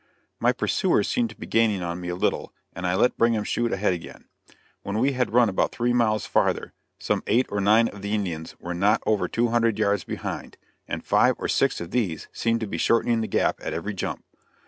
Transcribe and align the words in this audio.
]My 0.47 0.51
pursuers 0.51 1.07
seemed 1.07 1.29
to 1.29 1.35
be 1.39 1.45
gaining 1.45 1.83
on 1.83 2.01
me 2.01 2.09
a 2.09 2.15
little, 2.15 2.51
and 2.73 2.87
I 2.87 2.95
let 2.95 3.17
Brigham 3.19 3.43
shoot 3.43 3.71
ahead 3.71 3.93
again; 3.93 4.25
when 4.81 4.97
we 4.97 5.11
had 5.11 5.31
run 5.31 5.47
about 5.47 5.71
three 5.71 5.93
miles 5.93 6.25
farther, 6.25 6.73
some 6.97 7.21
eight 7.27 7.45
or 7.49 7.61
nine 7.61 7.87
of 7.87 8.01
the 8.01 8.15
Indians 8.15 8.55
were 8.59 8.73
not 8.73 9.03
over 9.05 9.27
two 9.27 9.49
hundred 9.49 9.77
yards 9.77 10.03
behind, 10.03 10.57
and 10.87 11.05
five 11.05 11.35
or 11.37 11.47
six 11.47 11.79
of 11.79 11.91
these 11.91 12.27
seemed 12.33 12.61
to 12.61 12.65
be 12.67 12.79
shortening 12.79 13.21
the 13.21 13.27
gap 13.27 13.59
at 13.61 13.75
every 13.75 13.93
jump. 13.93 14.25